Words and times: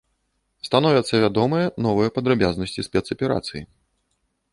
Становяцца 0.67 1.19
вядомыя 1.25 1.67
новыя 1.87 2.09
падрабязнасці 2.15 2.87
спецаперацыі. 2.89 3.63